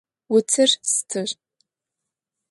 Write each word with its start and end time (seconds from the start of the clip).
Утыр 0.35 0.69
стыр. 0.93 1.29